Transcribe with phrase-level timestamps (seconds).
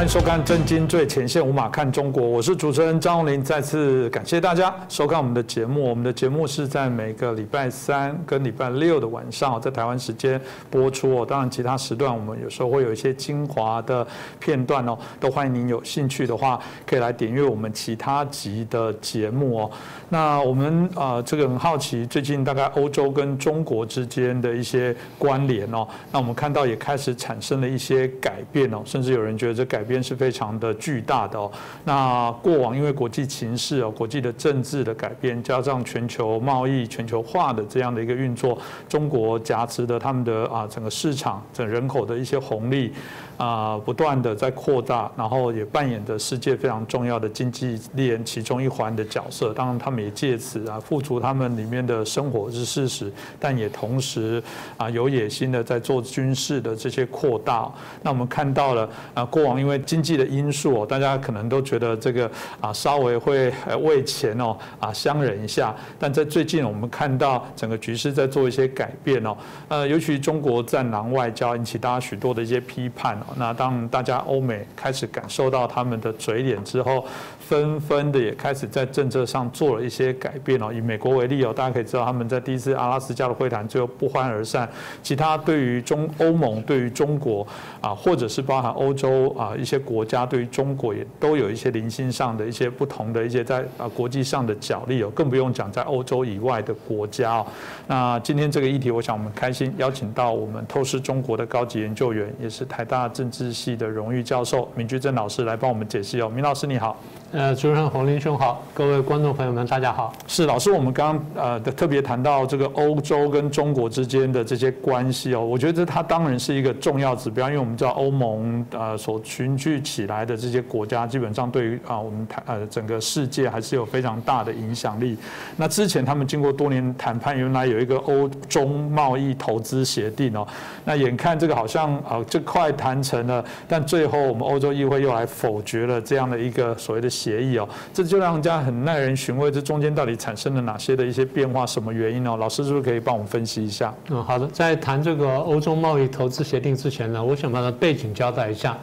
[0.00, 3.44] 欢迎收看《震惊最前线》，无马看中国，我是主持人张宏林。
[3.44, 5.90] 再次感谢大家收看我们的节目。
[5.90, 10.40] 我们的节目是在每个礼拜三跟礼拜六的晚上，在台湾时间
[10.70, 11.26] 播出哦。
[11.28, 14.06] 当然，其他时段我们有时候会有一些精华的
[14.38, 19.70] 片段哦，都欢迎您有兴趣的话，可以来点阅我们其他集的节目哦。
[20.08, 29.50] 那我们啊，这个很好奇，最近大概欧洲跟中国之间的一些关联哦，那我们看到也开始产生了一些改变哦，甚至有人觉得。
[29.50, 31.50] 这改变是非常的巨大的哦。
[31.84, 38.56] 那过往因为国际形势哦，国际的政治的改变，加上全球贸易全球化的这样的一个运作，
[38.88, 42.92] 中国夹持的他们的啊整个市场、整人口的一些红利。
[43.40, 49.54] 啊，不断的在扩大，然后也扮演着世界非常重要的经济链其中一环的角色。
[49.54, 54.42] 当然，他们也借此啊，付出他们里面的生活是事实，但也同时
[54.76, 57.66] 啊，有野心的在做军事的这些扩大。
[58.02, 65.74] 那我们看到了啊，过往因为经济的因素，大家可能都觉得这个啊，稍微会为钱哦啊相忍一下。
[65.98, 69.36] 但在最近，我们看到整个局势在做一些改变哦。
[69.68, 73.18] 呃，尤其中国战狼外交引起大家许多的一些批判。
[73.36, 77.04] 那当大家欧美开始感受到他们的嘴脸之后，
[77.50, 80.72] 纷纷的也开始在政策上做了一些改变哦。
[80.72, 84.70] 以美国为例哦，大家可以知道他们在第一次阿拉斯加的会谈最后不欢而散。
[85.02, 87.44] 其他对于中欧盟对于中国
[87.80, 97.46] 啊，或者是包含欧洲啊一些国家对于中国也都有一些零星上的一些不同的一些在啊国际上的角力哦，更不用讲在欧洲以外的国家哦。
[97.88, 103.00] 那今天这个议题，我想我们开心邀请到我们透视中国的高级研究员，也是台大。
[103.08, 106.96] 政治系的荣誉教授闵居正老师来帮我们解析哦，闵老师你好。
[107.32, 110.12] 呃，主持人洪林兄好，各位观众朋友们，大家好。
[110.26, 125.16] 是老师，我们刚刚呃特别谈到这个欧洲跟中国之间的这些关系哦，我觉得它当然是一个重要指标，因为我们知道欧盟呃所群聚起来的这些国家，基本上对于啊我们谈呃整个世界还是有非常大的影响力。
[125.56, 130.44] 那之前他们经过多年谈判，原来有一个欧中贸易投资协定哦，
[130.84, 137.08] 那眼看这个好像啊这快谈成了，但最后我们欧洲议会又来否决了这样的一个所谓的。
[137.20, 139.50] 协议哦，这就让人家很耐人寻味。
[139.50, 141.66] 这中间到底产生了哪些的一些变化？
[141.66, 142.34] 什么原因呢？
[142.38, 143.92] 老师是不是可以帮我们分析一下？
[144.08, 144.46] 嗯，好的。
[144.46, 148.78] 在谈这个欧洲贸易投资协定之前呢，我想把它背景交代一下。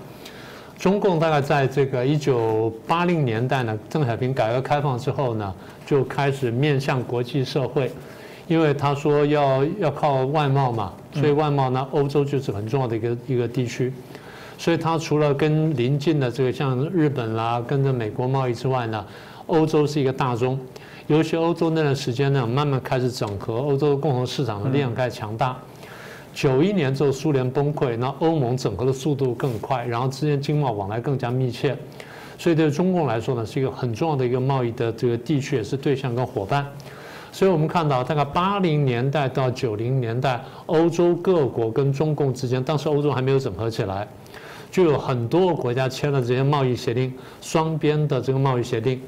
[0.77, 5.55] 中共大概在这个一九八零年代呢，邓小平改革开放之后呢，
[5.87, 7.91] 就开始面向国际社会，
[8.47, 13.91] 因为他说要要靠外贸嘛，所以外贸呢，欧洲就是很重要的一个一个地区。
[14.57, 19.05] 所以它除了跟邻近的这个像日本啦，跟着美国贸易之外呢，
[19.45, 20.59] 欧洲是一个大宗，
[21.05, 25.57] 尤其欧洲那段时间呢，慢慢开始整合，欧洲共同市场的力量开始强大。
[26.33, 31.75] 九一年之后苏联崩溃，那欧盟整合的速度更快，然后之间经贸往来更加密切，
[32.37, 36.65] 所以对中共来说呢，是一个很重要的一个贸易的这个地区，也是对象跟伙伴。
[37.31, 44.07] 所以我们看到大概八零年代到九零年代，欧洲各国跟中共之间，当时欧洲还没有整合起来。
[44.69, 49.01] 就有很多个国家签了这些贸易协定，双边的这个贸易协定。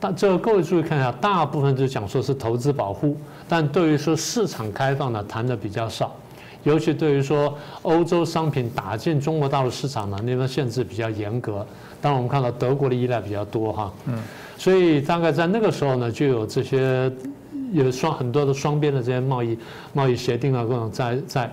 [0.00, 3.16] 但这个各位注意看一下，大部分就讲说是投资保护，
[3.48, 6.14] 但对于说市场开放呢，谈的比较少。
[6.62, 11.66] 尤其对于说欧洲商品打进中国大陆市场呢，那边限制比较严格。
[12.00, 13.92] 当然我们看到德国的依赖比较多哈。
[14.06, 14.18] 嗯。
[14.56, 17.10] 所以大概在那个时候呢，就有这些
[17.72, 19.58] 有双很多的双边的这些贸易
[19.92, 21.50] 贸易协定啊，各种在在。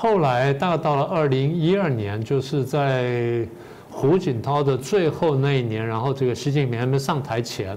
[0.00, 3.44] 后来大概到了二零一二年，就是在
[3.90, 7.76] 胡锦涛的最后那一年，然后这个习近平还没上台前，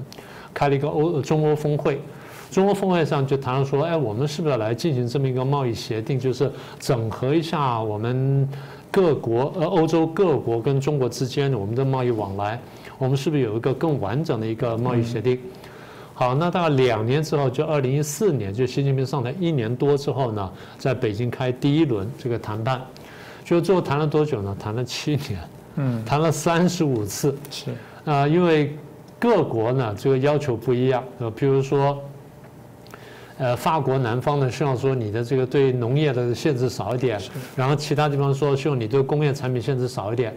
[0.53, 1.99] 开了一个欧中欧峰会。
[2.51, 8.47] 中欧峰会上就谈了说，哎，我们是不是要来进行这么一个贸易协定，就是整合一下我们
[8.91, 12.62] 各国呃欧洲各国跟中国之间的我们的贸易往来，
[13.00, 15.39] 我们是不是有一个更完整的一个贸易协定？
[16.13, 22.80] 好，那大概两年之后，就二零一四年，就习近平上台一年多之后呢，在北京开第一轮这个谈判，
[23.44, 24.56] 就最后谈了多久呢？
[24.60, 25.40] 谈了七年，
[25.78, 27.72] 嗯，谈了三十五次，是。
[28.06, 28.78] 啊，因为
[29.18, 32.00] 各国呢这个要求不一样，呃，比如说，
[33.38, 37.19] 呃，法国南方呢希望说你的这个对农业的限制少一点，
[37.56, 40.36] 然后其他地方说希望你对工业产品限制少一点。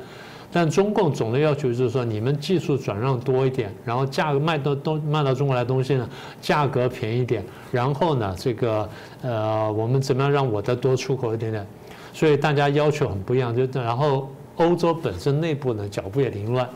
[0.52, 6.08] 但中共总的要求就是说，你们技术转让多一点，然后价格卖到东卖到中国来东西呢，
[6.40, 8.88] 价格便宜点，然后呢，这个
[9.22, 11.66] 呃，我们怎么样让我再多出口一点点？
[12.12, 16.68] 所以大家要求很不一样，就然后欧洲本身内部呢脚步也凌乱，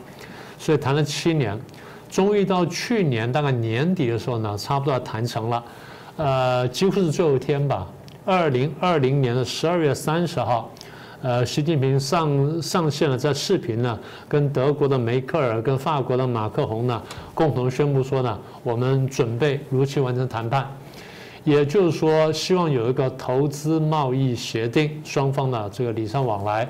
[0.57, 1.57] 所以谈了七年，
[2.09, 5.63] 终于到去年大概年底的时候呢，差不多谈成了，
[6.17, 7.87] 呃，几乎是最后一天吧，
[8.25, 10.69] 二零二零年的十二月三十号。
[11.21, 13.99] 呃，习近平上上线了，在视频呢，
[14.29, 17.01] 跟德国的梅克尔、跟法国的马克宏呢，
[17.33, 20.65] 共同宣布说呢，我们准备如期完成谈判，
[21.43, 26.65] 也就是说，希望有一个投资贸易协定，双方的这个礼尚往来，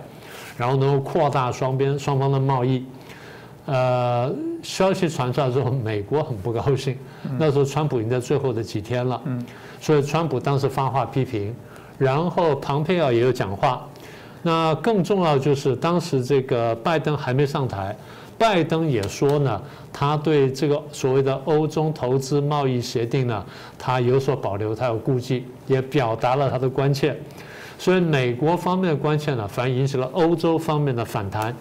[0.57, 2.83] 然后能够扩大双边双方的贸易。
[3.67, 6.97] 呃，消息传出来之后，美国很不高兴，
[7.37, 9.21] 那时候川普已经在最后的几天了，
[9.79, 11.55] 所以川普当时发话批评，
[11.99, 13.87] 然后庞佩奥也有讲话。
[14.41, 17.95] 那更重要就是当时这个拜登还没上台，
[18.37, 23.45] 拜登也说呢，他对这个所谓的欧中投资贸易协定呢，
[23.77, 27.17] 他有所保留，他有顾忌，也表达了他的关切。
[27.77, 31.55] 所以美国方面的关切呢，反而引起了欧洲方面的反弹。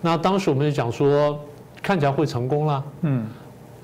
[0.00, 1.38] 那当时我们就讲说，
[1.82, 3.26] 看起来会成功了，嗯，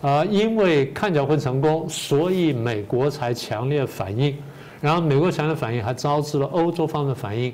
[0.03, 4.37] 啊，因为看起来会成功，所以美国才强烈反应，
[4.81, 7.53] 然后美国强烈反应还招致了欧洲方面的反应。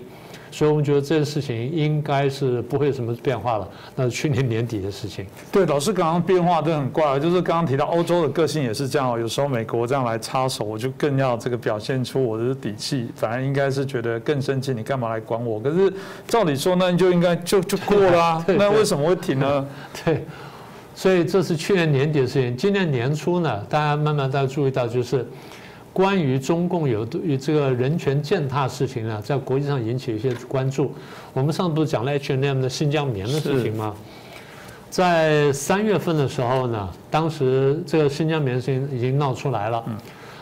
[0.55, 3.69] 所以我们觉得这件事情应该是不会有什么变化了。
[3.97, 5.27] 那是去年年底的事情。
[5.51, 9.19] 对，老师刚刚变化都很怪，就是刚刚提到欧洲的个性也是这样。
[9.19, 13.09] 有时候美国这样来插手，我就更要这个表现出我的底气。
[13.17, 15.59] 反而应该是觉得更生气，你干嘛来管我？
[15.59, 15.93] 可是
[16.29, 18.45] 照理说，那你就应该就就过了。
[18.57, 19.67] 那为什么会停呢？
[20.05, 20.25] 对，
[20.95, 22.57] 所以这是去年年底的事情。
[22.57, 25.27] 今年年初呢，大家慢慢大家注意到就是。
[25.95, 30.93] 关于中共有对这个人权践踏事情呢，在国际上引起一些关注。
[31.33, 33.95] 我们上次不是讲了 H&M 的新疆棉的事情吗？
[34.91, 39.85] 在三月份的时候呢，当时这个新疆棉事情已经闹出来了。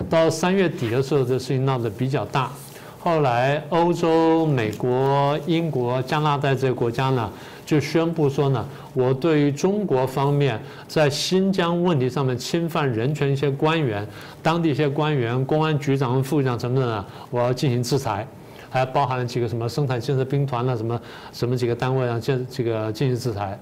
[0.09, 2.51] 到三月底的时候，这事情闹得比较大。
[2.99, 7.31] 后来欧洲、美国、英国、加拿大这些国家呢？
[7.73, 14.07] 就宣布说呢，我对于中国方面在新疆问题上面侵犯人权一些官员、
[14.43, 18.29] 当地一些官员、公安局长、副局长等等呢，我要进行制裁，
[18.69, 21.01] 还包含了几个什么生产建设兵团啊，什么
[21.33, 23.59] 什么几个单位啊，建这个进行制裁。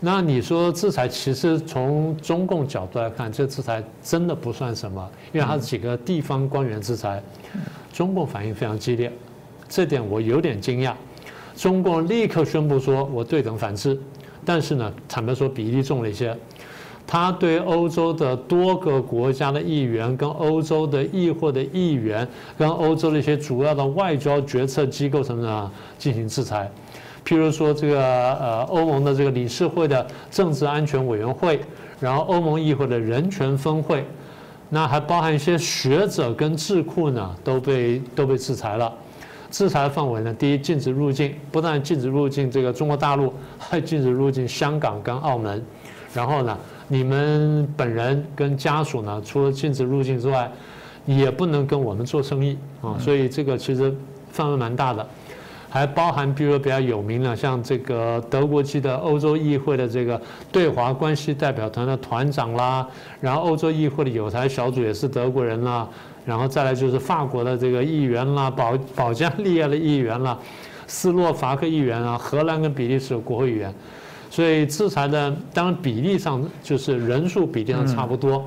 [0.00, 7.22] 那你说制裁，其实从中共角度来看，这制裁真的不算什么，因为它是几个地方官员制裁，
[7.92, 9.12] 中共反应非常激烈，
[9.68, 10.92] 这点我有点惊讶。
[11.56, 13.98] 中共立刻宣布说：“我对等反制。”
[14.44, 16.36] 但是呢，坦白说比例重了一些。
[17.08, 22.26] 他对欧洲的多个国家的议员、跟欧洲的议会的议员、
[22.58, 26.68] 跟欧洲的一些主要的外交决策机构什么的进行制裁。
[27.24, 31.60] 譬如说，这个呃，欧盟的这个理事会的政治安全委员会，
[32.00, 34.04] 然后欧盟议会的人权分会，
[34.68, 38.92] 那还包含一些学者跟智库呢，都被都被制裁了。
[39.50, 40.34] 制裁范围呢？
[40.34, 45.62] 第一，禁止入境，不但禁止入境这个中国大陆， 还禁止入境香港跟澳门。
[46.12, 46.58] 然后呢，
[46.88, 50.50] 你们本人跟家属呢，除了禁止入境之外，
[51.04, 52.96] 也不能跟我们做生意啊。
[52.98, 53.94] 所以这个其实
[54.30, 55.06] 范围蛮大的，
[55.68, 60.20] 还包含比如说比较有名的，像这个德国籍的欧洲议会的这个
[60.50, 62.86] 对华关系代表团的团长啦，
[63.20, 65.86] 然后欧洲议会的有台小组也是德国人啦。
[66.26, 70.36] 然后再来就是法国的这个议员啦，保保加利亚的议员啦，
[70.88, 73.72] 斯洛伐克议员啊，荷兰跟比利时的国会议员，
[74.28, 78.44] 所以制裁的当然比例上就是人数比例上差不多，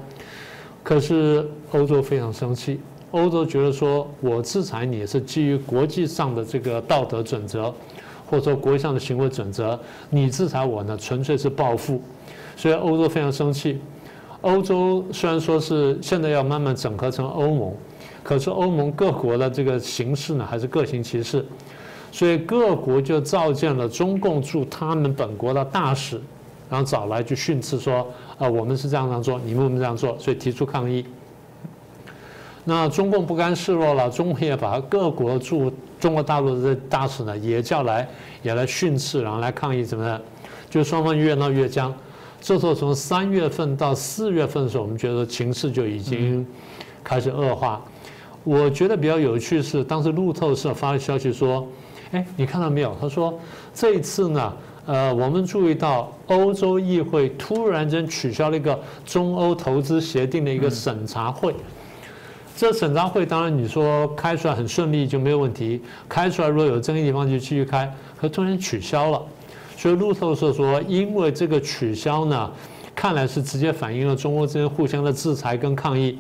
[0.84, 7.74] 可是欧洲非常生气，欧洲觉得说我制裁你是基于国际上的这个道德准则，
[8.30, 12.02] 或者说国际上的行为准则，你制裁我呢纯粹是报复，
[12.58, 13.80] 所以欧洲非常生气。
[14.42, 17.74] 欧洲虽然说是现在要慢慢整合成欧盟，
[18.24, 21.46] 可是欧盟各国的这个形式呢还是各行其事，
[22.12, 26.22] 所以各国就召见了中共驻他们本国的大使，
[26.70, 31.06] 然后找来就训斥说啊我们是这样这样做，你们不能这样做，所以提出抗议。
[32.64, 35.70] 那中共不甘示弱了，中共也把各国驻
[36.00, 38.08] 中国大陆的大使呢也叫来，
[38.42, 40.22] 也来训斥，然后来抗议，怎么样？
[40.70, 41.94] 就双方越闹越僵。
[42.42, 46.46] 这时候从三月份到四月份的时候，我们觉得情势就已经
[47.04, 47.82] 开始恶化。
[48.44, 51.68] 我觉得比较有趣是，当时路透社发的消息说
[52.12, 53.38] ：“哎，你看到没有？”他说
[53.76, 54.54] ：“这一次呢，
[54.86, 61.54] 呃，我们注意到欧洲议会突然间取消了一个中欧投资协定的一个审查会。
[62.56, 69.22] 这审查会当然你说开出来很顺利就没有问题，开出来如果有争议地方就继续开，可突然取消了。”
[69.80, 72.52] 所以路透社说，因为这个取消呢，
[72.94, 76.18] 看来是直接反映了中欧之间互相的制裁跟抗议，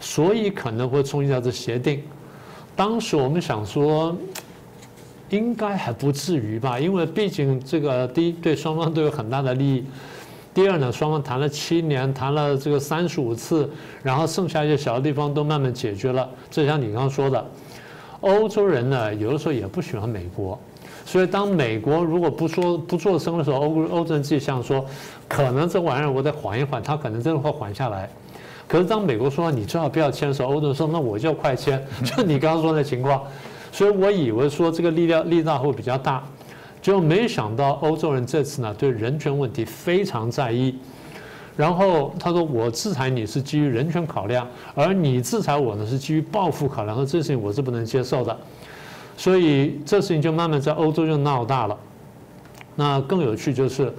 [0.00, 2.02] 所以可能会冲击到这协定。
[2.74, 4.16] 当时我们想说，
[5.30, 9.84] 应该还不至于吧，因为毕竟这个第一对双方都有很大的利益，
[10.52, 13.70] 第二呢，双方谈了七年，谈了这个三十五次，
[14.02, 16.28] 然后剩下一些小的地方都慢慢解决了。
[16.50, 17.46] 就像你刚刚说的，
[18.18, 20.58] 欧洲人呢，有的时候也不喜欢美国，
[21.06, 24.84] 所以当美国如果不说不做声的时候，欧欧洲人自己想说，
[25.28, 28.10] 可能这玩意儿我得缓一缓，他可能真的会缓下来。
[28.66, 33.22] 可是当美国说你最好不要签的时候，欧洲人说那我就快签， 就你刚刚说的情况。
[33.70, 36.24] 所以我以为说这个力量力道会比较大，
[36.82, 40.74] 就没想到欧洲人这次呢对人权问题非常在意。
[41.56, 44.44] 然后他说我制裁你是基于人权考量，
[44.74, 48.36] 而你制裁我呢是基于报复考量，和这事情我是不能接受的。
[49.16, 51.76] 所以这事情就慢慢在欧洲就闹大了。
[52.74, 53.92] 那更有趣就是。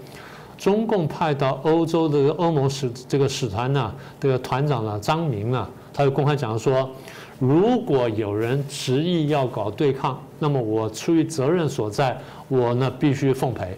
[0.58, 6.90] 中共派到欧洲的欧盟使这个使团呢，这个团长呢张明呢，他就公开讲说，
[7.38, 13.78] 如果有人执意要搞对抗，那么我出于责任所在，我呢必须奉陪。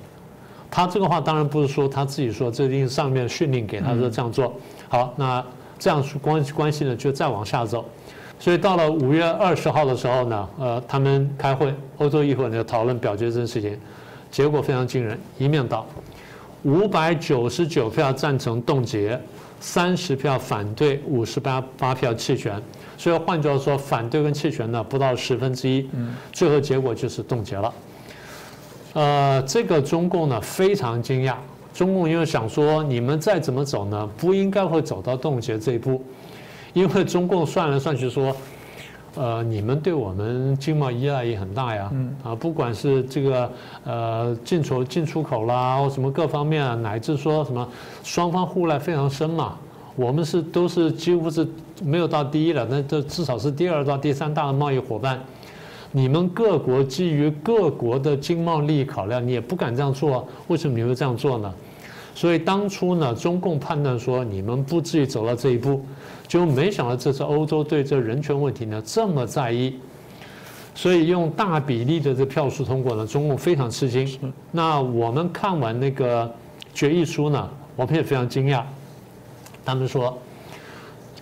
[0.71, 4.53] 他这个话当然不是说他自己说，这一定上面训令给他说这样做。
[4.87, 5.43] 好，那
[5.77, 7.83] 这样关关系呢就再往下走。
[8.39, 13.77] 所以到了五月二十号的时候呢，呃，他们开会，欧洲议会呢讨论表决这件事情，
[14.31, 15.85] 结果非常惊人，一面倒。
[16.63, 19.19] 五百九十九票赞成冻结，
[19.59, 22.61] 三十票反对，五十八八票弃权。
[22.97, 25.89] 所以换句话说，反对跟弃权呢不到十分之一。
[26.31, 27.73] 最后结果就是冻结了。
[28.93, 31.35] 呃，这个中共呢非常惊讶。
[31.73, 36.03] 中共因为想说，你们再怎么走呢，不应该会走到冻结这一步，
[36.73, 38.35] 因为中共算来算去说。
[39.15, 41.91] 呃，你们对我们经贸依赖也很大呀，
[42.23, 43.51] 啊，不管是这个
[43.83, 47.67] 呃进出进出口啦，或什么各方面啊，乃至说什么
[48.03, 49.57] 双方互赖非常深嘛，
[49.95, 51.45] 我们是都是几乎是
[51.83, 55.19] 没有到第一了，那这至少是第二到第三大的贸易伙伴。
[55.91, 61.51] 你们各国基于各国的经贸利益考量，你也不敢这样做，为什么你会这样做呢？
[62.15, 65.83] 所以当初呢，中共判断说你们不至于走到这一步。
[66.27, 69.73] 就没想到这次欧洲对这人权问题呢这么在意，
[70.75, 74.31] 所以用大比例的这票数通过呢，中共非常吃惊。
[74.51, 76.31] 那我们看完那个
[76.71, 78.61] 决议书呢，我们也非常惊讶。
[79.65, 80.15] 他们说，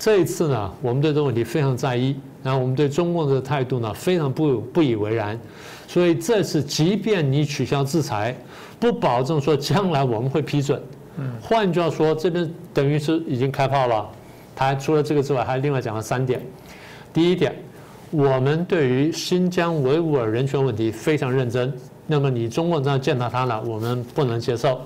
[0.08, 5.38] 这一次呢，我们对这个问题非常在意，然后我们对中共的态度呢非常不不以为然。
[5.86, 8.34] 所以这次即便你取消制裁，
[8.80, 10.82] 不保证说将来我们会批准。
[11.42, 14.10] 换句话说，这边等于是已经开炮了。
[14.56, 16.42] 他除了这个之外，还另外讲了三点。
[17.12, 17.54] 第一点，
[18.10, 21.74] 我们对于新疆维吾尔人权问题非常认真。
[22.06, 24.80] 那么你中共这样践踏他呢，我们不能接受。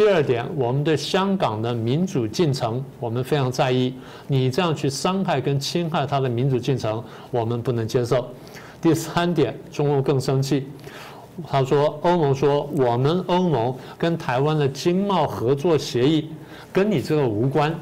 [0.00, 3.92] 第二点，我们对香港的民主进程我们非常在意。
[4.28, 8.26] 你这样去伤害跟侵害他的民主进程，我们不能接受。
[8.80, 10.66] 第三点，中共更生气。
[11.46, 16.30] 他说，欧盟说我们欧盟跟台湾的经贸合作协议
[16.72, 17.78] 跟你这个无关。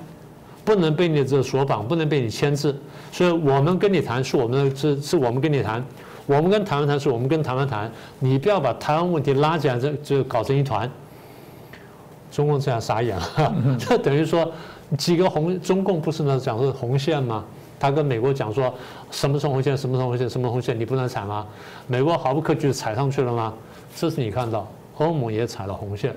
[0.65, 2.75] 不能被你这所绑，不能被你牵制，
[3.13, 5.81] 所以我们跟你谈是我们，是是我们跟你谈，
[6.27, 10.91] 我们跟台湾谈是我们跟台湾谈，你不要把台湾问题拉进来，这就搞成一团。
[12.31, 14.51] 中共这样傻眼了， 这等于说
[14.97, 17.45] 几个红，中共不是呢讲是红线吗？
[17.81, 18.75] 他跟美国讲说
[19.11, 21.47] 什么是红线，什么是红线，什么红线你不能踩吗？
[21.87, 23.55] 美国毫不客气就踩上去了吗？
[23.97, 24.67] 这是你看到，
[24.97, 26.15] 欧盟也踩了红线。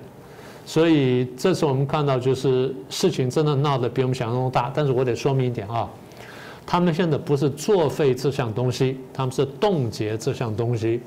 [0.65, 4.71] 所以这次我们看到，就是事情真的闹得比我们想象中大。
[4.73, 5.89] 但是我得说明一点啊，
[6.65, 11.01] 他们现在不是作废这项东西，他们是冻结这项东西。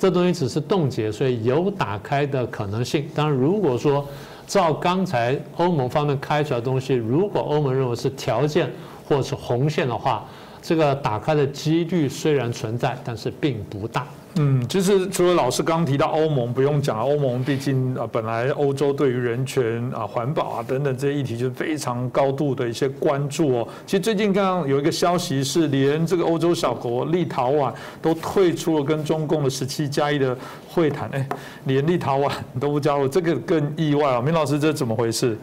[0.00, 3.06] 这东西只是冻结，所以有打开的可能性。
[3.14, 4.08] 当然，如果说
[4.46, 8.70] 照刚才欧盟方面开出来的东西，如果欧盟认为是条件
[9.06, 10.24] 或是红线的话，
[10.62, 14.06] 这个打开的几率虽然存在，但是并不大。
[14.36, 23.68] 嗯，其实除了老师刚提到欧盟，不用讲欧盟毕竟啊，本来欧洲对于人权啊、环保啊等等这些议题就是非常高度的一些关注哦。
[23.84, 30.36] 其实最近刚刚有一个消息是，连这个欧洲小国立陶宛都退出了跟中共的十七加一的
[30.68, 31.28] 会谈，哎，
[31.64, 34.20] 连立陶宛都不加入，这个更意外啊。
[34.20, 35.36] 明老师，这怎么回事？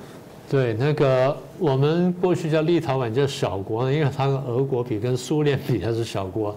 [0.49, 6.55] 对，那个我们过去叫立陶宛叫小国，因为它跟俄国比，跟苏联比它是小国。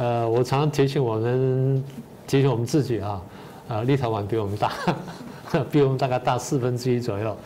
[0.00, 1.84] 呃，我常常提醒我们，
[2.26, 3.20] 提醒我们自己啊，
[3.68, 4.72] 啊，立陶宛比我们大，
[5.70, 7.36] 比我们大概大四分之一左右，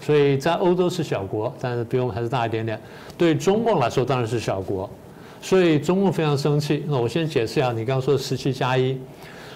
[0.00, 2.80] 所以在欧洲是小国，但是比我们还是大一点点。
[3.18, 4.88] 对中共来说当然是小国，
[5.42, 6.86] 所以中共非常生气。
[6.88, 8.98] 那我先解释一下，你刚刚说的十七加一，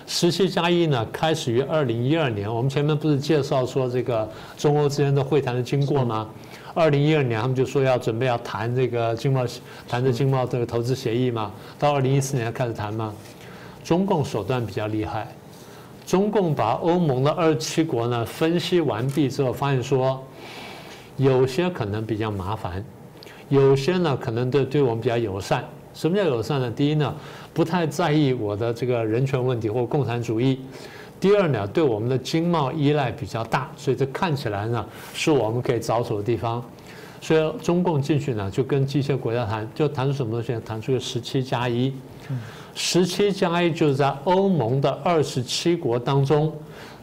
[0.07, 2.55] 十七加一呢，开始于二零一二年。
[2.55, 6.29] 我们前面不是介绍说这个中欧之间的会谈的经过吗？
[6.75, 9.47] 二零一二年，他们就说要准备要谈这个经贸，
[9.89, 11.53] 谈这经贸这个投资协议嘛。
[11.79, 13.15] 到二零一四年开始谈嘛。
[13.85, 15.29] 中共手段比较厉害，
[16.07, 20.25] 中共把欧盟的二十七国呢分析完毕之后，发现说
[21.19, 22.83] 有些可能比较麻烦，
[23.51, 25.63] 有些呢可能对对我们比较友善，
[25.93, 26.71] 什么叫友善呢？
[26.71, 27.15] 第一呢，
[27.53, 30.57] 不太在意我的这个人权问题或共产主义；
[31.25, 36.63] 第二呢，对我们的经贸依赖比较大，所以这看起来呢是我们可以着手的地方。
[37.19, 40.55] 所以中共进去呢，就跟这些国家谈，就谈出什么东西？
[40.67, 41.91] 谈出个十七加一。
[42.75, 46.53] 十七加一就是在欧盟的二十七国当中。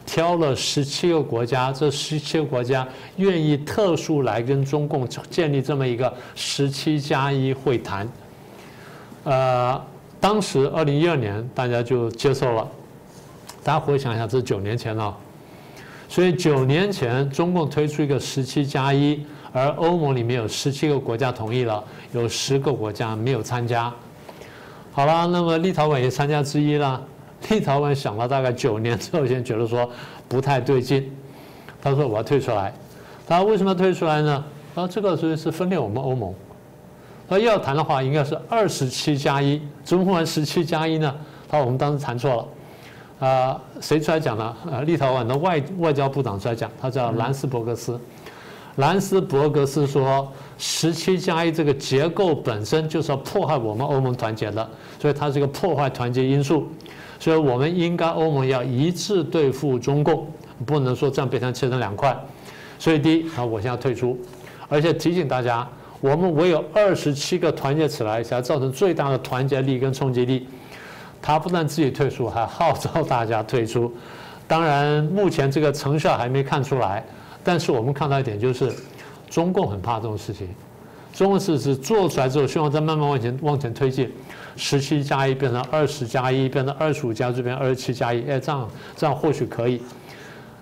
[0.06, 2.86] 挑了十七个国家，这十七个国家
[3.16, 8.08] 愿意特殊来跟中共建立这么一个十七加一会谈。
[9.24, 9.84] 呃，
[10.20, 12.68] 当时二零一二年大家就接受了。
[13.64, 15.16] 大家回想一下，这是九年前了。
[16.08, 23.92] 所以九年前中共推出一个十七加一，而欧盟里面有十七个国家同意了，有十个国家没有参加。
[24.90, 27.00] 好了，那么立陶宛也参加之一了。
[27.48, 29.88] 立陶宛想了大概九年之后，先觉得说
[30.28, 31.10] 不太对劲，
[31.80, 32.74] 他说我要退出来。
[33.26, 34.44] 他为什么要退出来呢？
[34.74, 36.34] 他说这个是是分裂我们欧盟。
[37.28, 41.14] 他要谈的话，应该是二十七加一，怎么会十七加一呢？
[41.48, 42.48] 他说我们当时谈错了。
[43.22, 44.56] 啊，谁出来讲呢？
[44.68, 47.96] 呃，立陶宛的外外交部长出来讲，他叫兰斯伯格斯。
[48.76, 56.66] 兰斯伯格斯说，十七加一这个结构本身就是要破坏我们欧盟团结的，所以它是一个破坏团结因素。
[57.20, 60.26] 所以我们应该欧盟要一致对付中共，
[60.66, 62.18] 不能说这样变成切成两块。
[62.76, 64.18] 所以第一，啊，我现在退出，
[64.68, 65.64] 而且提醒大家，
[66.00, 70.48] 我们唯有二十七个团结起来，才造成最大的团结力跟冲击力。
[71.22, 73.90] 他不但自己退出，还号召大家退出。
[74.48, 77.02] 当然，目前这个成效还没看出来，
[77.42, 78.70] 但是我们看到一点就是，
[79.30, 80.48] 中共很怕这种事情。
[81.14, 84.10] 中共是是做出来之后，希望再慢慢往前往前推进。
[84.56, 89.80] 十七加一变成二十加一，变成二十五加这边二十七加一，哎，这样这样或许可以。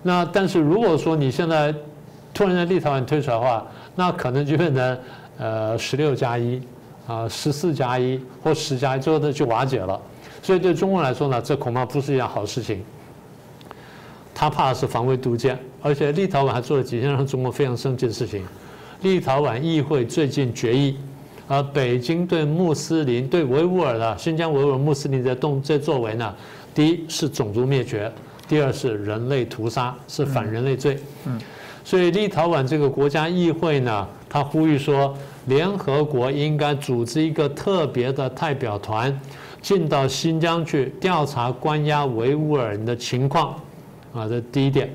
[0.02, 1.74] 那但是如果说你现在
[2.32, 4.98] 突然在立陶宛推出来的话，那可能就变成
[5.38, 6.62] 呃十六加一
[7.08, 10.00] 啊，十四加一或十加一，最后的就瓦解了。
[10.42, 12.82] 所以对中国来说呢，这恐怕不是一件好事情。
[14.34, 18.42] 他怕的是防微杜渐，而且立陶宛还做了几件让中国非常生气的事情。
[19.02, 20.96] 立陶宛议会最近决议。
[21.46, 26.32] 而北京对穆斯林、对维吾尔的新疆维吾尔穆斯林的动这作为呢，
[26.72, 28.10] 第一是种族灭绝，
[28.46, 30.96] 第二是人类屠杀，是反人类罪。
[31.26, 31.40] 嗯，
[31.84, 35.12] 所以立陶宛这个国家议会呢，他呼吁说，
[35.46, 39.20] 联合国应该组织一个特别的代表团，
[39.60, 43.54] 进到新疆去调查关押维吾尔人的情况。
[44.12, 44.90] 啊，这第一点。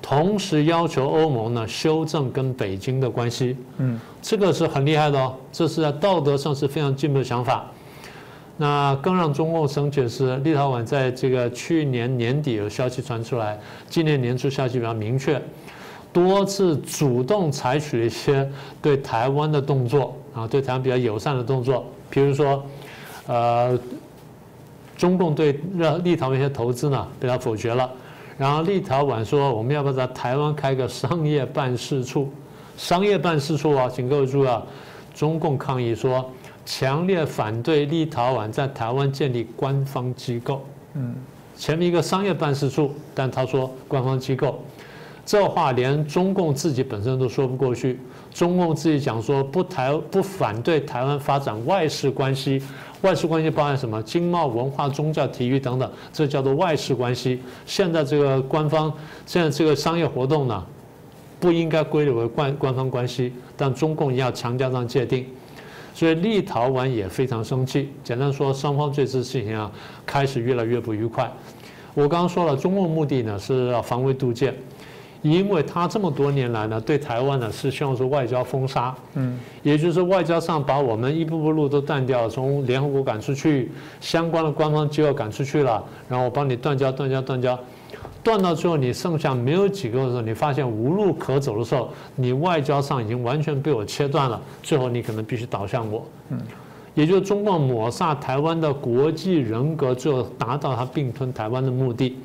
[0.00, 7.64] 同时要求欧盟呢修正跟北京的关系，嗯，这个是很厉害的哦，这是在道德上是非常进步的想法。
[8.56, 13.56] 那更让中共生气的是，立陶宛在这个去年年底有消息传出来，
[13.88, 15.40] 今年年初消息比较明确，
[16.12, 18.48] 多次主动采取了一些
[18.82, 22.62] 对台湾的动作啊，对台湾比较友善的动作，比如说，
[23.26, 23.78] 呃，
[24.96, 27.90] 中共对让立陶宛一些投资呢被他否决了。
[28.38, 32.30] 然后立陶宛说：“我们要不要在台湾开个商业办事处？
[32.76, 34.62] 商业办事处啊，请各位注意啊！
[35.14, 36.28] 中共抗议说，
[36.64, 40.64] 强烈反对立陶宛在台湾建立官方机构。
[40.94, 41.14] 嗯，
[41.56, 44.60] 前面一个商业办事处，但他说官方机构，
[45.24, 48.00] 这话连中共自己本身都说不过去。
[48.32, 52.60] 中共自己讲说，不台不反对台湾发展外事关系。”
[53.02, 54.02] 外事关系包含什么？
[54.02, 57.40] 经贸、文化、宗教、体育等等，这叫做外事关系。
[57.66, 58.92] 现在这个官方，
[59.26, 60.64] 现在这个商业活动呢，
[61.40, 65.26] 不应该归类为官官方关系，但中共要强加上界定，
[65.92, 67.90] 所以立陶宛也非常生气。
[68.04, 69.70] 简单说，双方这次事情啊，
[70.06, 71.30] 开始越来越不愉快。
[71.94, 74.54] 我刚刚说了，中共目的呢是要防微杜渐。
[75.22, 87.56] 因为他这么多年来呢，对台湾呢是希望说外交封杀，嗯，也就是外交上把我们一步步路都断掉，从联合国赶出去，相关的官方机构赶出去了，然后我帮你断交、断交、断交，
[88.24, 96.38] 断到最后你剩下没有几个的时候，你发现无路可走的时候，你外交上已经完全被我切断了，最后你可能必须倒向我，嗯，
[96.94, 102.18] 也就是中共抹杀台湾的国际人格，最后达到他并吞台湾的目的。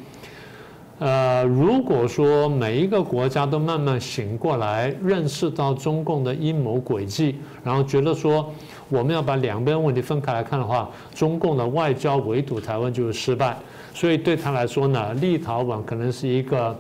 [1.00, 8.52] 呃，如果说每一个国家都慢慢醒过来，认识到中共的阴谋诡计，然后觉得说
[8.90, 13.56] 我们要把两边问题分开来看的话，中共的外交围堵台湾就是失败。
[13.94, 16.76] 所以对他来说呢，立陶宛可能是一个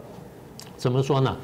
[0.76, 1.38] 怎么说呢？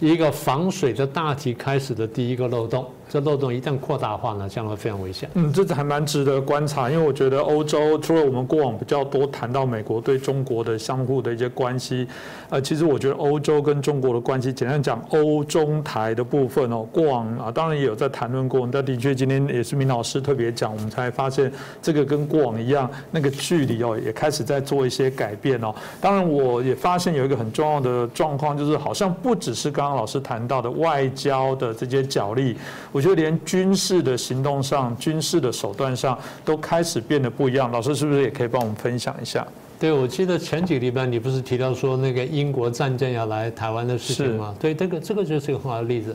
[0.00, 5.30] 一个防水的大体开始的第一个漏洞，这漏洞一旦扩大化呢，将会非常危险。
[5.34, 12.06] 嗯，这还蛮值得观察，因为我觉得欧洲除了我们过往比较多谈到美国对中国的相互的一些关系，
[12.50, 25.74] 呃，其实我觉得欧洲跟中国的关系，简单讲，欧中台的部分哦，过往啊，当然也有在谈论过，但的确今天也是明老师特别讲，我们才发现这个跟过往一样，那个距离哦，也开始在做一些改变哦。
[26.00, 32.56] 当然，我也发现有一个很重要的状况，就是好像不只是刚刚老师谈到的外交的这些角力。
[32.98, 37.70] 我觉得连军事的行动上、军事的手段上都开始变得不一样。
[37.70, 39.46] 老师是不是也可以帮我们分享一下？
[39.78, 44.52] 对，我记得前几个礼拜你不是提到说那个英国战舰要来台湾的事情吗？
[44.58, 46.12] 对，这个这个就是一个很好的例子。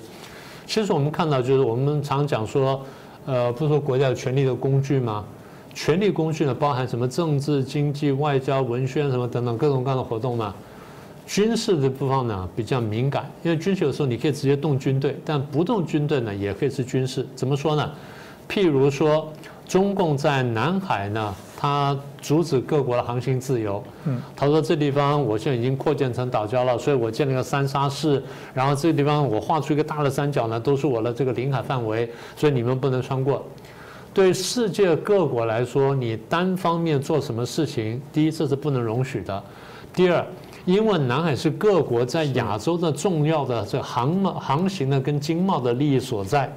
[0.68, 2.82] 其实我们看到，就是我们常讲说，
[3.26, 5.24] 呃，不是说国家有权力的工具吗？
[5.74, 10.54] 权力工具呢，包含什么政治、经济、外交、文宣什么等等各种各样的活动嘛。
[11.26, 17.26] 军事的部分呢比较敏感，因为军事有时候你可以直接动军队，但不动军队呢也可以是军事。
[17.36, 17.92] 怎么说呢？
[18.50, 19.32] 譬如说，
[19.66, 23.82] 中共在南海呢，它阻止各国的航行自由。
[24.04, 28.22] 嗯，他说这地方我现在已经扩建成岛礁了，所以我建了一个三沙市，
[28.54, 33.44] 然后这个地方我画出一个大的三角呢，都是我的这个领海范围，所以你们不能穿过。
[34.14, 39.44] 对世界各国来说，你单方面做什么事情，第一这是不能容许的，
[39.94, 40.24] 第二。
[40.66, 46.50] 因为南海是各国在亚洲的重要的这航贸航行的跟经贸的利益所在，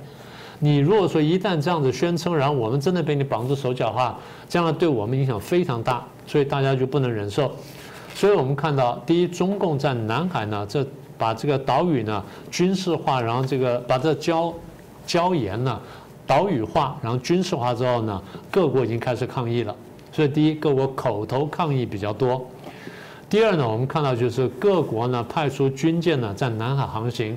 [0.61, 4.17] 你如果说一旦这样子宣称，然后我们真的被你绑住手脚的话，
[4.49, 7.51] 将来对我们影响非常大，所以大家就不能忍受。
[8.15, 10.87] 所以我们看到，第一，中共在南海呢，这
[11.19, 14.55] 把这个岛屿呢军事化，然后这个把这礁
[15.07, 15.81] 礁岩呢
[16.27, 19.75] 岛屿化，然后军事化之后呢，各国已经开始抗议了。
[20.13, 22.49] 所以第一，各国口头抗议比较多。
[23.29, 27.37] 第二呢，我们看到就是各国呢派出军舰呢在南海航行。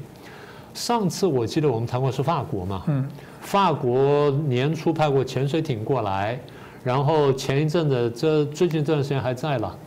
[0.73, 3.09] 上次我记得我们谈过是法国嘛，嗯，
[3.41, 6.39] 法国年初派过潜水艇过来，
[6.83, 9.77] 然后前一阵子这最近这段时间还在了，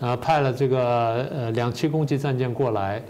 [0.00, 3.00] 呃，派了这个呃两栖攻击战舰过来。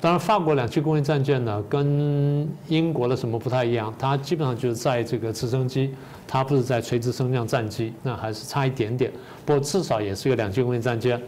[0.00, 5.92] 当然，法国两栖攻击战舰呢跟英国的什么不太一样，它基本上就是在这个直升机，
[6.26, 9.10] 它不是在垂直升降战机，那还是差一点点。
[9.44, 11.20] 不过至少也是一个两栖攻击战舰。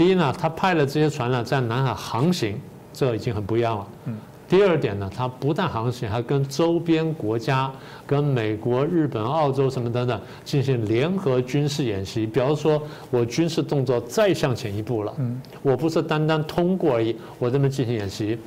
[0.00, 2.58] 第一呢，他派了这些船呢在南海航行，
[2.90, 3.86] 这已经很不一样了。
[4.06, 4.16] 嗯。
[4.48, 7.70] 第二点呢，他不但航行，还跟周边国家、
[8.06, 12.24] 跟美国、日本、澳洲什么等等进行联合军事演习。
[12.26, 15.12] 比方说，我军事动作再向前一步了。
[15.18, 15.38] 嗯。
[15.60, 18.38] 我不是单单通过而已，我这么进行演习。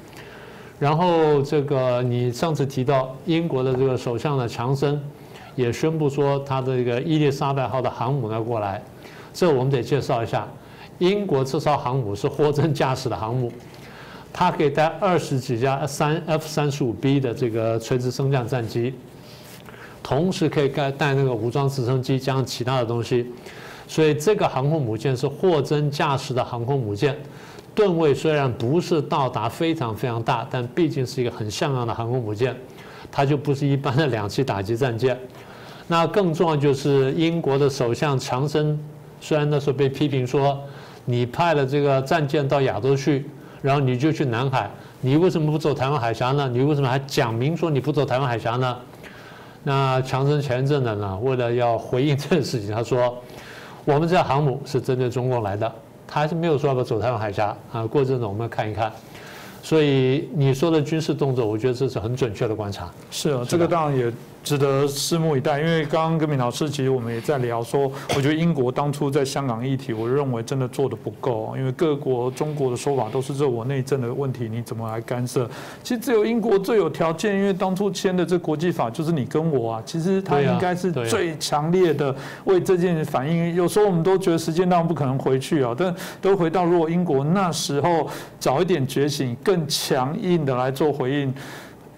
[0.80, 5.00] 然后这个你上次提到英国的这个首相呢，强森
[5.56, 8.82] 也宣布说他的这个伊丽莎白号的航母要过来，
[9.32, 10.48] 这我们得介绍一下。
[11.00, 13.52] 英国这艘航母是货真价实的航母，
[14.32, 18.94] 它可以带二十几架三 F 三十五 B 的这个垂直升降战机，
[20.02, 23.28] 同时可以带带那个武装直升机加上其他的东西，
[23.88, 27.18] 所以这个航空母舰是货真价实的航空母舰。
[27.76, 32.56] 吨位虽然不是到达非常非常大，但毕竟是一个很像样的航空母舰，
[33.12, 35.20] 它就不是一般的两栖打击战舰。
[35.88, 38.80] 那更重要就是英国的首相强森，
[39.20, 40.60] 虽然那时候被批评说。
[41.06, 43.26] 你派了这个战舰到亚洲去，
[43.62, 44.70] 然后你就去南海，
[45.02, 46.50] 你为什么不走台湾海峡呢？
[46.50, 48.78] 你为什么还讲明说你不走台湾海峡呢？
[49.64, 53.18] 那强生前一阵子呢，为了要回应这个事情，他说，
[53.86, 55.72] 我们这航母是针对中共来的，
[56.08, 57.86] 他还是没有说要走台湾海峡啊。
[57.86, 58.92] 过阵子我们看一看。
[59.62, 62.92] 所以你说的军事动作，我觉得这是很准确的观察。
[63.12, 64.12] 是啊，这个当然也。
[64.44, 75.50] 值得拭目以待，因为刚刚跟敏老师其实我们也在聊说，我觉得英国当初在香港议题，我认为真的做的不够，因为各国中国的说法都是这我内政的问题，你怎么来干涉？
[75.82, 83.56] 其实只有英国最有条件，因为当初签的这国际法就是你跟我啊，其实他应该是最强烈的为这件反应。
[83.56, 88.08] 有时候我们都觉得时间当然不可能回去啊，但都回到如果英国那时候
[88.40, 91.34] 早一点觉醒，更强硬的来做回应。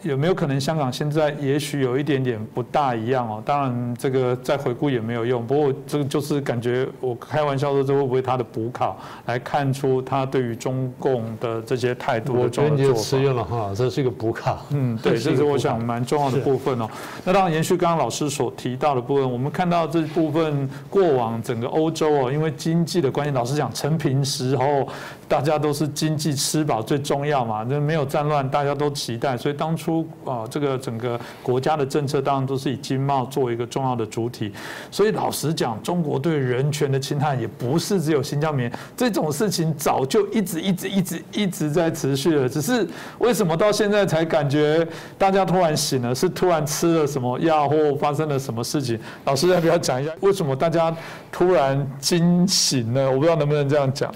[0.06, 3.42] 有没有可能香港现在也许有一点点不大一样哦？
[3.44, 5.46] 当然，这个再回顾也没有用。
[5.46, 13.02] 不过，这个就是感觉我开玩笑说，这会不会他的补考来看出他对于中共的这些态度的做法？
[13.02, 14.64] 吃用了哈，这是一个补考。
[14.70, 16.88] 嗯，对， 这是我想蛮重要的部分哦。
[17.24, 24.88] 那当然，延续刚刚老师所提到的部分，我们看到这部分过往整个欧洲哦，因为经济的关系，老师讲成平时候
[25.28, 34.52] 大家都是经济吃饱最重要嘛，那没有战乱，大家都期待，所以当初啊，这个整个国家的政策当然都是以经贸作为一个重要的主体。
[34.92, 42.48] 所以老实讲，中国对人权的侵害也不是只有新疆棉这种事情，早就一直一直一直一直在持续了。
[42.48, 46.14] 只是为什么到现在才感觉大家突然醒了？
[46.14, 49.00] 是突然吃了什么药或发生了什么事情？
[49.26, 50.96] 老师要不要讲一下，为什么大家
[51.32, 53.10] 突然惊醒呢？
[53.10, 54.14] 我不知道能不能这样讲。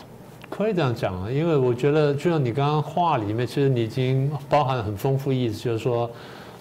[0.60, 6.12] 可以这样讲啊，因为我觉得就像你刚刚话里面，其实你已经包含很丰富意思，就是说，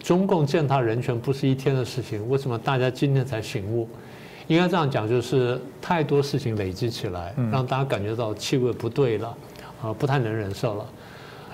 [0.05, 3.89] 中共践踏人权不是一天的事情，为什么大家今天才醒悟？
[4.47, 9.35] 应该这样讲，就是太多事情累积起来，让大家感觉到气味不对了，
[9.83, 10.87] 啊，不太能忍受了。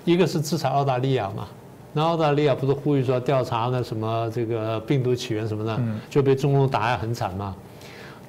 [0.04, 1.48] 一个是制裁澳大利亚嘛，
[1.94, 5.80] 那澳大利亚不是呼吁说调查那什么这个病毒起源什么的，
[6.11, 7.57] 就被中共打压很惨嘛。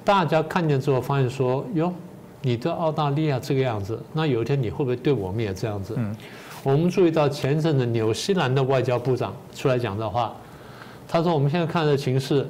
[0.06, 1.93] 大家看见之后发现说，哟。
[2.45, 5.95] 你对澳大利亚这个样子，那有一天你会不会对我们也这样子？
[5.97, 6.15] 嗯，
[6.62, 10.31] 我们注意到前一阵子纽西兰的外交部长出来讲的话，
[11.08, 12.47] 他说我们现在看的情势，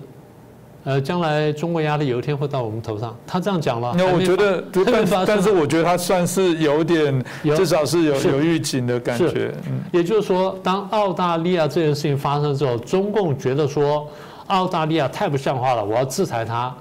[0.83, 3.15] 呃，将来中国压力有一天会到我们头上。
[3.25, 3.95] 他这样讲了。
[3.97, 7.23] 那我觉得，但但是我觉得他算是有点，
[7.55, 9.53] 至少是有有预警的感觉。
[9.67, 14.05] 嗯，也就是说，当澳大利亚这件事情发生之后，中共觉得说
[14.47, 16.75] 澳大利亚太不像话了，我要制裁他。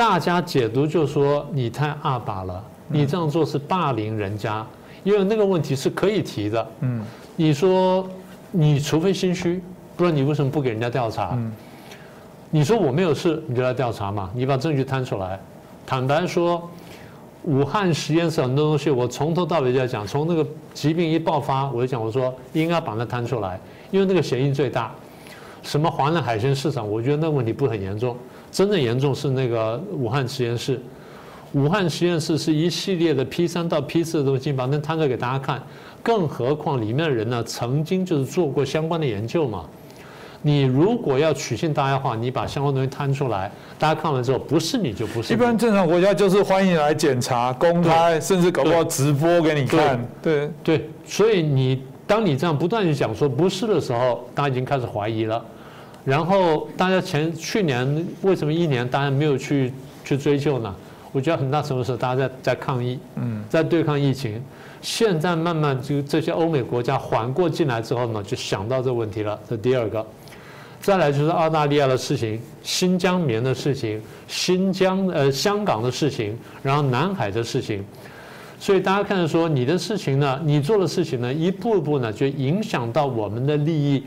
[0.00, 4.66] 大家解读就说你太阿巴了，你这样做是霸凌人家，
[5.04, 6.66] 因为那个问题是可以提的。
[6.80, 7.04] 嗯，
[7.36, 8.08] 你说
[8.50, 9.62] 你除非心虚，
[9.98, 11.32] 不然你为什么不给人家调查？
[11.34, 11.52] 嗯，
[12.48, 15.38] 你说我没有事，你就来调查嘛，你把证据摊出来。
[15.84, 16.66] 坦白说，
[17.42, 23.60] 武汉实验室很多东西，我从头到尾就在讲，从那个疾病一爆发，我就讲我说应该把它摊出来，
[23.90, 24.90] 因为那个嫌疑最大。
[25.62, 28.16] 什么华南海鲜市场，我觉得那个问题不很严重。
[28.50, 30.80] 真正严重是那个武汉实验室，
[31.52, 35.62] 武汉实验室是一系列的 P 三到 P 四的东西，把那摊出来给大家看。
[36.02, 39.64] 更何况里面的人呢，曾经就是做过相关的研究嘛。
[40.42, 45.34] 你如果要取信大家的话，你把相关东西摊出来，大家看完之后，不是你就不是。
[45.34, 50.02] 一般正常国家就是欢迎来检查、公开，甚至搞不好直播给你看。
[50.22, 55.44] 对对，所以你当你这样不断去讲说不是的时候，大家已经开始怀疑了。
[56.10, 59.72] 然后大家前去年为什么一年大家没有去
[60.04, 60.74] 去追究呢？
[61.12, 64.42] 我觉得很大程度是大家在在抗议，嗯，在对抗疫情。
[64.82, 69.38] 现在慢慢就这些欧美国家缓过劲来之后呢，就想到这问题了。
[69.48, 70.04] 这第二个，
[70.80, 77.84] 再来就是澳大利亚的事情、新疆棉的事情、新疆呃香港的事情，然后南海的事情。
[78.58, 84.02] 所以大家看着说，你的事情呢，你做的事情呢，一步一步呢，就影响到我们的利益。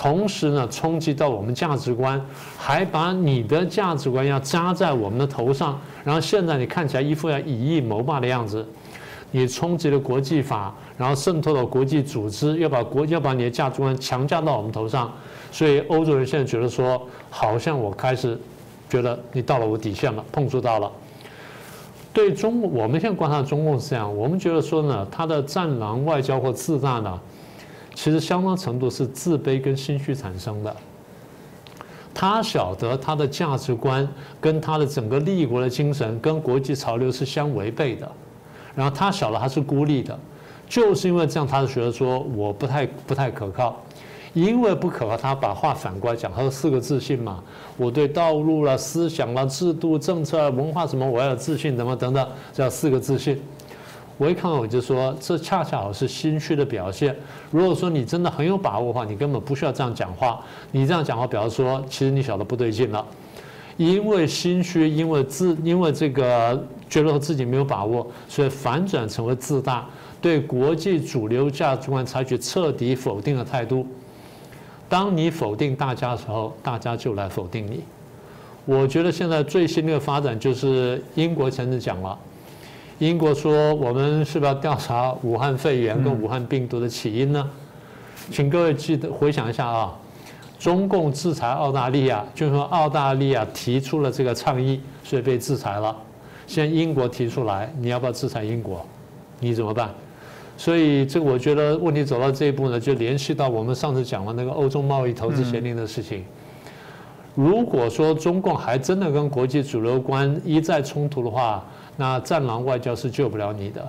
[0.00, 2.24] 同时呢，冲击到我们价值观，
[2.56, 5.76] 还把你的价值观要扎在我们的头上。
[6.04, 8.64] 然后现在你看起来一副要以义谋霸的样子，
[9.32, 15.12] 你冲击了国际法，然后渗透到国际组织，要把国要把你的价值观强加到我们头上。
[15.50, 18.40] 所以欧洲人现在觉得说，好像我开始
[18.88, 20.88] 觉得你到了我底线了，碰触到了。
[22.12, 27.18] 对中，我们现在观察中共是这样，我们觉得说呢，他的战狼外交或自大呢。
[27.98, 30.72] 其实相当程度是自卑跟心虚产生的。
[32.14, 34.08] 他晓得他的价值观
[34.40, 38.08] 跟他的整个立国的精神跟国际潮流是相违背的，
[38.76, 40.16] 然后他晓得他是孤立的，
[40.68, 43.82] 就是因为这样，他就觉得说我不太不太可靠，
[44.32, 47.42] 因为不可靠，他把话反过来讲，他说四个自信嘛，
[47.76, 53.42] 我对道路了、思想了、制度、政策、文化什么，我要有自信，等等等等，叫四个自信。
[54.18, 57.16] 我一看我就说，这恰恰好是心虚的表现。
[57.52, 60.40] 如果说你真的很有把握的话，你根本不需要这样讲话。
[60.72, 63.06] 你这样讲话，表示说，其实你晓得不对劲了。
[63.76, 69.86] 因为心虚，因为自，因为这个觉得自己没有把握，所以反转成为自大，
[70.20, 73.86] 对国际主流价值观采取彻底否定的态度。
[74.88, 77.84] 当你否定大家的时候，大家就来否定你。
[78.64, 82.18] 我觉得现在最新的发展就是英国前阵讲了。
[82.98, 87.48] 英国说：“我们是不是要调查武汉肺炎跟武汉病毒的起因呢？”
[88.30, 89.96] 请各位记得回想一下啊，
[90.58, 95.96] 中共制裁澳大利亚，就是说澳大利亚提出了这个倡议，所以被制裁了。
[96.46, 98.84] 现在英国提出来，你要不要制裁英国？
[99.38, 99.90] 你怎么办？
[100.56, 106.24] 所以这个我觉得问题走到这一步呢，就联系到我们上次讲的那个欧洲贸易投资协定的事情。
[107.36, 111.64] 如果说中共还真的跟国际主流观一再冲突的话，
[112.00, 113.84] 那战狼外交是救不了你的，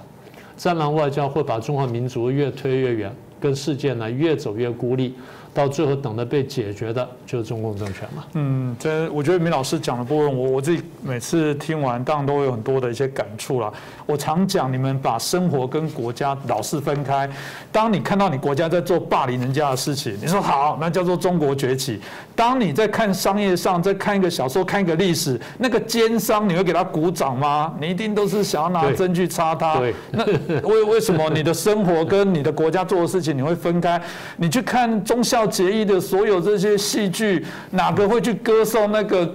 [0.58, 5.13] 战狼外交会把中华民族越推越远，跟世界呢越走越孤立。
[5.53, 8.23] 到最后等着被解决的就是中共政权嘛。
[8.33, 13.71] 嗯，这我觉得明老师讲的部分，我我自己每次听完，当然都会有很多的一些感触啦。
[14.05, 17.29] 我常讲，你们把生活跟国家老是分开。
[17.71, 21.99] 当你看到你国家在做霸凌人家的事情，你说好，那叫做中国崛起。
[22.35, 27.73] 当你在看商业上，在看一个小说、看一个历史，那个奸商，你会给他鼓掌吗？
[27.79, 29.77] 你一定都是想要拿针去插他。
[29.77, 30.25] 对，那
[30.67, 34.01] 为为什么你的生活跟你的国家做的事情你会分开？
[34.38, 39.34] 你去看忠到结义的所有这些戏剧，哪个会去歌颂那个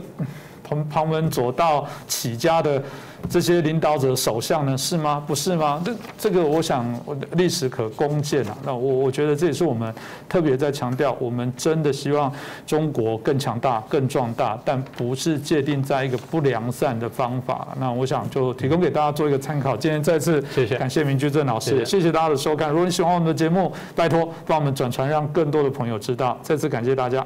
[0.62, 2.82] 旁旁门左道起家的？
[3.28, 5.22] 这些领导者、首相呢，是吗？
[5.26, 5.82] 不是吗？
[5.84, 6.84] 这这个，我想
[7.32, 8.56] 历史可攻见啊。
[8.64, 9.92] 那我我觉得这也是我们
[10.28, 12.32] 特别在强调，我们真的希望
[12.66, 17.68] 中国更强大、更壮大，但不是界定在一个不良善的方法。
[17.80, 19.76] 那我想就提供给大家做一个参考。
[19.76, 22.68] 今天再次谢谢，感谢明居正老师，谢谢大家的收看。
[22.70, 26.38] 如果你喜欢我们的节目，拜托帮我们转传，让更多的朋友知道。
[26.42, 27.24] 再次感谢大家。